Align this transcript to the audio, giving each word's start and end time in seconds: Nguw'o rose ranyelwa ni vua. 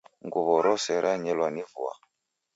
Nguw'o 0.25 0.55
rose 0.65 0.93
ranyelwa 1.03 1.47
ni 1.51 1.63
vua. 1.71 1.93